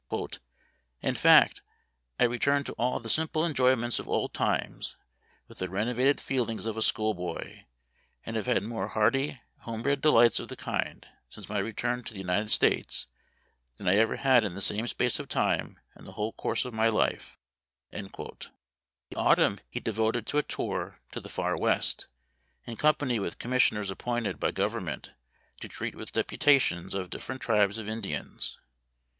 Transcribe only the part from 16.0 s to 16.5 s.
the whole